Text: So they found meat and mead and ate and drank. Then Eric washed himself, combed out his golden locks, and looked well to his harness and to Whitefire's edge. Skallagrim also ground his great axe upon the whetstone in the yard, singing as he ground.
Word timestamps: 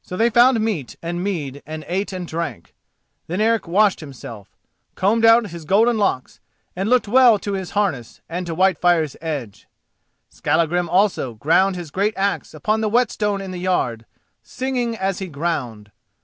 So 0.00 0.16
they 0.16 0.30
found 0.30 0.60
meat 0.60 0.94
and 1.02 1.24
mead 1.24 1.60
and 1.66 1.84
ate 1.88 2.12
and 2.12 2.24
drank. 2.24 2.72
Then 3.26 3.40
Eric 3.40 3.66
washed 3.66 3.98
himself, 3.98 4.48
combed 4.94 5.24
out 5.24 5.48
his 5.50 5.64
golden 5.64 5.98
locks, 5.98 6.38
and 6.76 6.88
looked 6.88 7.08
well 7.08 7.36
to 7.40 7.54
his 7.54 7.72
harness 7.72 8.20
and 8.28 8.46
to 8.46 8.54
Whitefire's 8.54 9.16
edge. 9.20 9.66
Skallagrim 10.28 10.88
also 10.88 11.34
ground 11.34 11.74
his 11.74 11.90
great 11.90 12.14
axe 12.16 12.54
upon 12.54 12.80
the 12.80 12.88
whetstone 12.88 13.40
in 13.40 13.50
the 13.50 13.58
yard, 13.58 14.06
singing 14.40 14.96
as 14.96 15.18
he 15.18 15.26
ground. 15.26 15.90